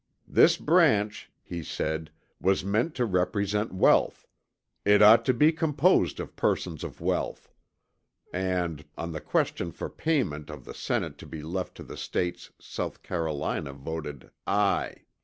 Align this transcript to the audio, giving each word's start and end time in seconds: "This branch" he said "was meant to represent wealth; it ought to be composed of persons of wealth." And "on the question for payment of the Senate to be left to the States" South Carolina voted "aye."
"This 0.27 0.57
branch" 0.57 1.29
he 1.43 1.61
said 1.61 2.09
"was 2.39 2.65
meant 2.65 2.95
to 2.95 3.05
represent 3.05 3.71
wealth; 3.71 4.25
it 4.83 4.99
ought 4.99 5.23
to 5.25 5.31
be 5.35 5.51
composed 5.51 6.19
of 6.19 6.35
persons 6.35 6.83
of 6.83 7.01
wealth." 7.01 7.51
And 8.33 8.83
"on 8.97 9.11
the 9.11 9.21
question 9.21 9.71
for 9.71 9.91
payment 9.91 10.49
of 10.49 10.65
the 10.65 10.73
Senate 10.73 11.19
to 11.19 11.27
be 11.27 11.43
left 11.43 11.75
to 11.75 11.83
the 11.83 11.97
States" 11.97 12.49
South 12.57 13.03
Carolina 13.03 13.73
voted 13.73 14.31
"aye." 14.47 15.03